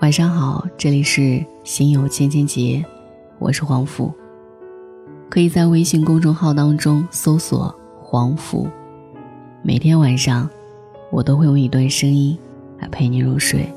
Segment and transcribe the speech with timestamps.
[0.00, 2.84] 晚上好，这里是心有千千结，
[3.40, 4.14] 我是黄甫。
[5.28, 8.68] 可以在微信公众号当中搜索“黄甫”，
[9.60, 10.48] 每天晚上
[11.10, 12.38] 我都会用一段声音
[12.78, 13.68] 来陪你入睡。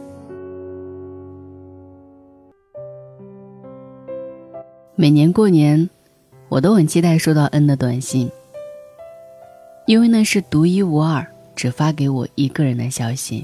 [4.94, 5.90] 每年过年，
[6.49, 8.29] 我都很期待收到恩的短信，
[9.88, 11.26] 因为那是独一无二、
[11.56, 13.44] 只发给我一个人的消息。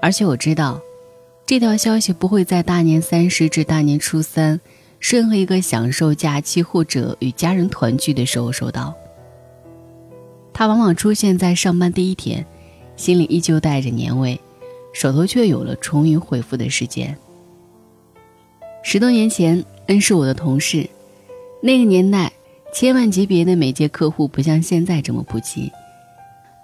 [0.00, 0.80] 而且我知道，
[1.44, 4.60] 这条消息不会在大年三十至大年初三，
[5.00, 8.94] 任何一个享受假期或者与家人团聚的时候收到。
[10.52, 12.44] 它往往出现在上班第一天，
[12.96, 14.40] 心里依旧带着年味，
[14.92, 17.16] 手头却有了充裕回复的时间。
[18.82, 20.88] 十多年前，恩是我的同事，
[21.60, 22.32] 那个年代，
[22.72, 25.72] 千万级别的每届客户不像现在这么普及，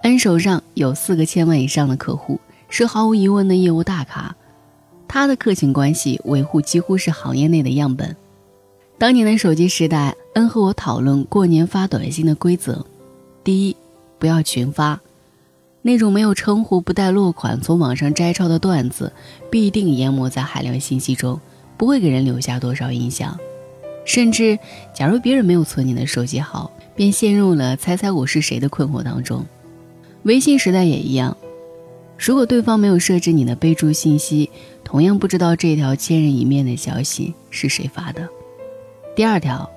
[0.02, 2.40] 恩手上有四个千万以上的客户。
[2.68, 4.34] 是毫无疑问的业务大咖，
[5.06, 8.16] 他的客情关系维护几乎是行业内的样本。
[8.98, 12.84] 当年的手机时代，恩和我讨论过年发短信的规则：
[13.42, 13.76] 第一，
[14.18, 15.00] 不要群发，
[15.82, 19.12] 那种没有称呼、不带落款、从网上摘抄的段子，
[19.50, 21.40] 必定淹没在海量信息中，
[21.76, 23.38] 不会给人留下多少印象。
[24.04, 24.58] 甚至，
[24.94, 29.44] 假如别人没有存你的手机号，便陷入了猜猜我是谁的困惑当中。
[30.22, 31.36] 微信时代也一样。
[32.16, 34.48] 如果对方没有设置你的备注信息，
[34.84, 38.28] 同样不知道这条千人一面的消息是谁发的。
[39.16, 39.68] 第二条，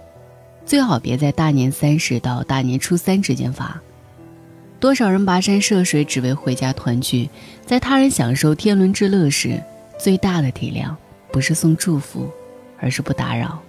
[0.66, 3.82] 最好别在大年三十到大年初三之间发。
[4.80, 7.28] 多少人跋山涉水只为回家团聚，
[7.66, 9.62] 在他人享受天伦之乐时，
[10.00, 10.96] 最大的体谅
[11.32, 12.30] 不是送祝福，
[12.80, 13.60] 而是不打扰。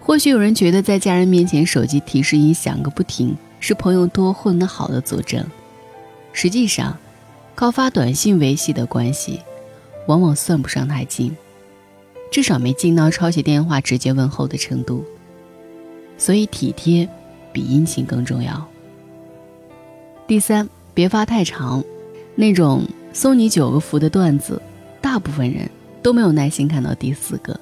[0.00, 5.46] 或许有人觉得在家人面前手机提示音响个不停，是朋友多混得好的佐证。
[6.32, 6.98] 实际上。
[7.54, 9.40] 靠发短信维系的关系，
[10.06, 11.36] 往往算不上太近，
[12.30, 15.04] 至少没近到抄起电话直接问候的程度。
[16.16, 17.08] 所以体贴
[17.52, 18.66] 比殷勤更重要。
[20.26, 21.82] 第三，别发太长，
[22.34, 24.60] 那种送你九个福的段子，
[25.00, 25.68] 大部分人
[26.02, 27.58] 都没有耐心看到第四个。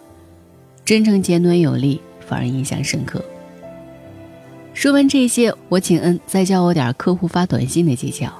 [0.84, 3.24] 真诚简短有力，反而印象深刻。
[4.74, 8.32] 说完这些，我请恩再教我点客户发短信的技巧。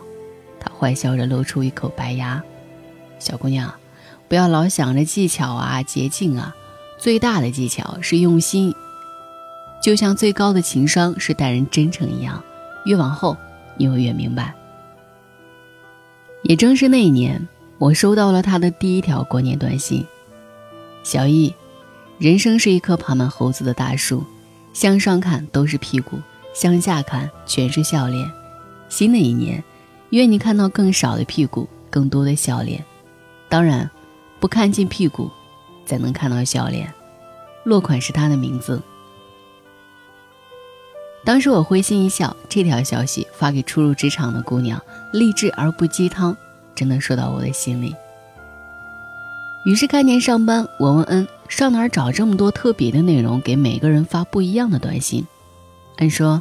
[0.78, 2.42] 坏笑着露出一口白牙，
[3.18, 3.72] 小姑娘，
[4.28, 6.54] 不要老想着技巧啊、捷径啊，
[6.98, 8.74] 最大的技巧是用心。
[9.80, 12.42] 就像最高的情商是待人真诚一样，
[12.84, 13.36] 越往后
[13.76, 14.52] 你会越明白。
[16.42, 17.48] 也正是那一年，
[17.78, 20.04] 我收到了他的第一条过年短信：
[21.02, 21.54] 小易，
[22.18, 24.24] 人生是一棵爬满猴子的大树，
[24.72, 26.18] 向上看都是屁股，
[26.54, 28.30] 向下看全是笑脸。
[28.88, 29.62] 新的一年。
[30.10, 32.84] 愿你看到更少的屁股，更多的笑脸。
[33.48, 33.88] 当然，
[34.40, 35.30] 不看尽屁股，
[35.84, 36.92] 才能看到笑脸。
[37.64, 38.80] 落款是他的名字。
[41.24, 44.80] 当时我会心一笑，这条消息发给初入职场的姑娘，
[45.12, 46.34] 励志而不鸡汤，
[46.74, 47.94] 真的说到我的心里。
[49.66, 55.26] 于是开年上班，我问恩上哪儿找这么多特别的内容，给每个人发不一样的短信。
[55.96, 56.40] 恩说：“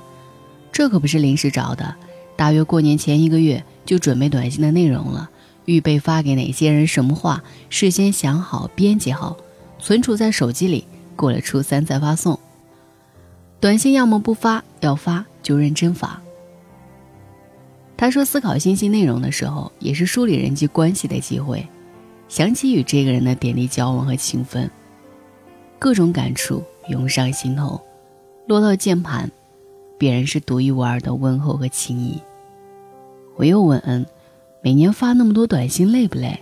[0.72, 1.94] 这可不是临时找的。”
[2.37, 5.29] 大约过年前一个月就准备短信的内容了，
[5.65, 9.35] 预备发给哪些人，什么话事先想好、编辑好，
[9.79, 12.39] 存储在手机里，过了初三再发送。
[13.59, 16.21] 短信要么不发，要发就认真发。
[17.97, 21.67] 他说，思考信息内容的时候，也是梳理人际关系的机会，
[22.29, 24.69] 想起与这个人的点滴交往和情分，
[25.79, 27.81] 各种感触涌上心头，
[28.45, 29.27] 落到键盘。
[29.97, 32.21] 必然是独一无二的问候和情谊。
[33.35, 34.05] 我又问恩，
[34.61, 36.39] 每年发那么多短信累不累？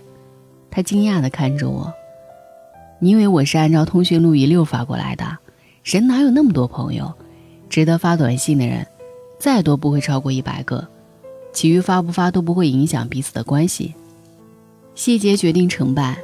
[0.70, 1.92] 他惊讶地看着我。
[2.98, 5.38] 你以为我是按照通讯录一溜发过来的？
[5.84, 7.12] 人哪有那么多朋友？
[7.68, 8.86] 值得发短信的人，
[9.38, 10.86] 再多不会超过一百个，
[11.52, 13.94] 其余发不发都不会影响彼此的关系。
[14.94, 16.16] 细节决定成败，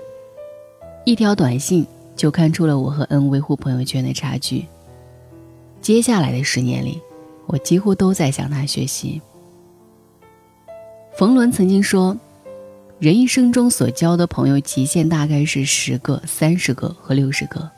[1.04, 1.86] 一条短信
[2.16, 4.64] 就看出了我和恩维护朋友圈的差距。
[5.80, 7.00] 接下来的十年里。
[7.46, 9.20] 我几乎都在向他学习。
[11.14, 12.16] 冯仑曾经说
[12.98, 17.70] ：“人一生中所交的朋友极限大概是十个、三十个和六十个。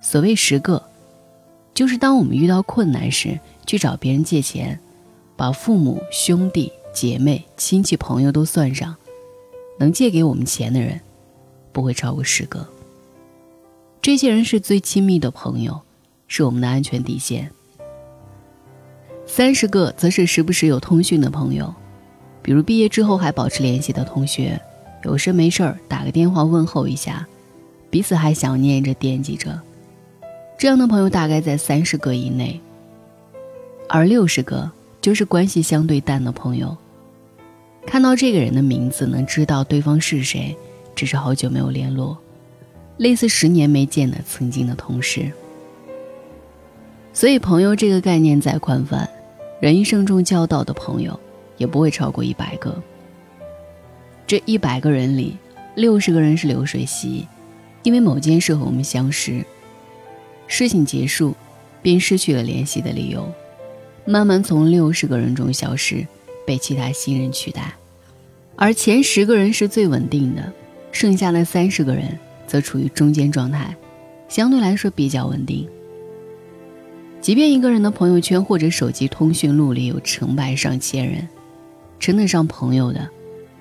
[0.00, 0.82] 所谓十个，
[1.72, 4.80] 就是当我们遇到困难时去找别人借钱，
[5.36, 8.96] 把父母、兄弟、姐妹、亲戚、朋友都算上，
[9.78, 11.00] 能借给我们钱的人，
[11.72, 12.66] 不会超过十个。
[14.02, 15.82] 这些人是最亲密的朋友，
[16.26, 17.52] 是我们的安全底线。”
[19.32, 21.72] 三十个则是时不时有通讯的朋友，
[22.42, 24.60] 比如毕业之后还保持联系的同学，
[25.04, 27.24] 有事没事儿打个电话问候一下，
[27.90, 29.60] 彼此还想念着惦记着。
[30.58, 32.60] 这样的朋友大概在三十个以内，
[33.88, 34.68] 而六十个
[35.00, 36.76] 就是关系相对淡的朋友。
[37.86, 40.56] 看到这个人的名字，能知道对方是谁，
[40.96, 42.18] 只是好久没有联络，
[42.96, 45.30] 类似十年没见的曾经的同事。
[47.12, 49.08] 所以，朋友这个概念再宽泛，
[49.60, 51.18] 人一生中交到的朋友
[51.58, 52.82] 也不会超过一百个。
[54.26, 55.36] 这一百个人里，
[55.74, 57.28] 六十个人是流水席，
[57.82, 59.44] 因为某件事和我们相识。
[60.46, 61.34] 事情结束，
[61.82, 63.30] 便失去了联系的理由，
[64.06, 66.06] 慢慢从六十个人中消失，
[66.46, 67.74] 被其他新人取代。
[68.56, 70.52] 而前十个人是最稳定的，
[70.90, 73.76] 剩下的三十个人则处于中间状态，
[74.26, 75.68] 相对来说比较稳定。
[77.20, 81.28] 即便一个人的朋友圈或者手机通讯录里有成百上千人，
[81.98, 83.08] 称得上朋友的，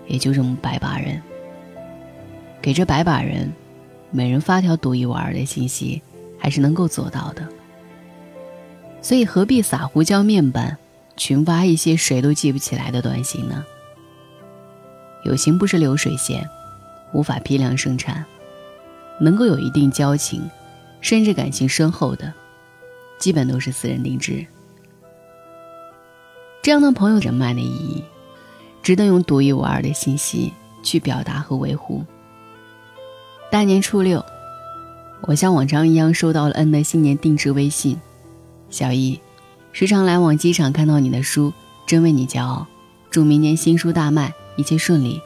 [0.07, 1.21] 也就这么百把人。
[2.61, 3.51] 给这百把人，
[4.11, 6.01] 每人发条独一无二的信息。
[6.41, 7.45] 还是能够做到的，
[9.01, 10.77] 所以何必撒胡椒面般
[11.17, 13.65] 群发一些谁都记不起来的短信呢？
[15.25, 16.49] 友情不是流水线，
[17.11, 18.23] 无法批量生产，
[19.19, 20.49] 能够有一定交情，
[21.01, 22.33] 甚至感情深厚的，
[23.19, 24.45] 基本都是私人定制。
[26.63, 28.03] 这样的朋友人脉的意义，
[28.81, 30.51] 值得用独一无二的信息
[30.81, 32.03] 去表达和维护。
[33.51, 34.25] 大年初六。
[35.23, 37.99] 我像往常一样收到了恩的新年定制微信，
[38.69, 39.19] 小易，
[39.73, 41.51] 时常来往机场看到你的书，
[41.85, 42.65] 真为你骄傲。
[43.11, 45.21] 祝明年新书大卖，一切顺利。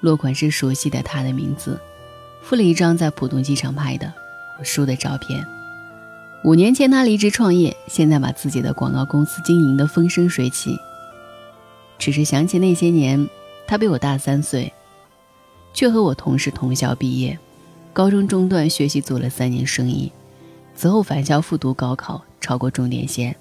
[0.00, 1.78] 落款是熟悉的他的名字，
[2.40, 4.10] 附了一张在浦东机场拍的
[4.58, 5.46] 我书的照片。
[6.42, 10.78] 五年前他离职创业，现在把自己的广告公司经营的风生水起。
[11.98, 13.28] 只是想起那些年，
[13.66, 14.72] 他比我大三岁，
[15.74, 17.38] 却和我同时同校毕业。
[17.92, 20.10] 高中中断学习，做了三年生意，
[20.74, 23.36] 此后返校复读高考，超过重点线。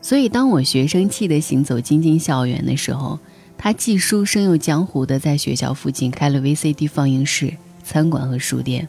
[0.00, 3.20] 所以，当我学生气的行走京津校园的时候，
[3.56, 7.54] 他既书生又江湖的在学校附近开了 VCD 放映室、
[7.84, 8.88] 餐馆和书店。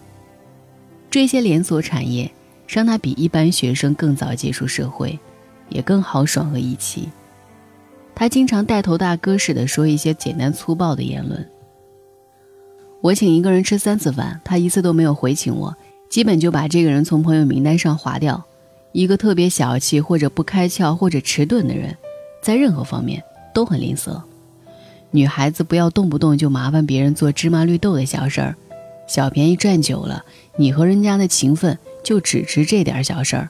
[1.11, 2.31] 这些连锁产业
[2.73, 5.19] 让他比一般学生更早接触社会，
[5.69, 7.07] 也更豪爽和义气。
[8.15, 11.47] 他经常带头大哥似的说一些简单粗暴的言论。
[13.01, 15.75] 我请一个人吃三次饭，他一次都没有回请我，
[16.09, 18.43] 基本就把这个人从朋友名单上划掉。
[18.91, 21.95] 一个特别小气或者不开窍或者迟钝的人，
[22.41, 23.21] 在任何方面
[23.53, 24.19] 都很吝啬。
[25.11, 28.55] 女孩子不要动不动就麻烦别人做芝麻绿豆的小事儿，
[29.07, 30.23] 小便宜赚久了，
[30.55, 33.49] 你和人家的情分就只值这点小事儿。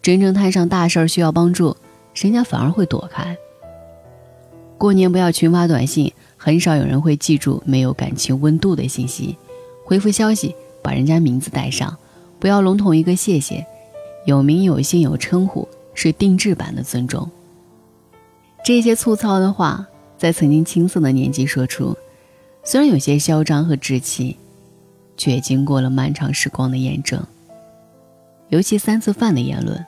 [0.00, 1.76] 真正摊上大事儿需要帮助，
[2.14, 3.36] 人家反而会躲开。
[4.78, 6.12] 过年不要群发短信。
[6.40, 9.36] 很少有人会记住没有感情温度的信息，
[9.84, 11.98] 回复消息把人家名字带上，
[12.38, 13.66] 不要笼统一个谢谢，
[14.24, 17.28] 有名有姓有称呼是定制版的尊重。
[18.64, 19.84] 这些粗糙的话
[20.16, 21.96] 在曾经青涩的年纪说出，
[22.62, 24.36] 虽然有些嚣张和稚气，
[25.16, 27.20] 却经过了漫长时光的验证。
[28.48, 29.84] 尤其三次饭的言论，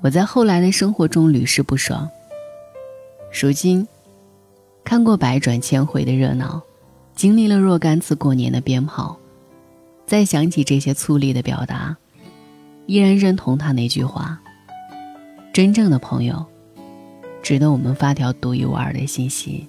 [0.00, 2.08] 我在后来的生活中屡试不爽。
[3.42, 3.86] 如今。
[4.82, 6.60] 看过百转千回的热闹，
[7.14, 9.16] 经历了若干次过年的鞭炮，
[10.04, 11.96] 再想起这些粗粝的表达，
[12.86, 14.40] 依然认同他那句话：
[15.52, 16.44] 真正的朋友，
[17.40, 19.68] 值得我们发条独一无二的信息。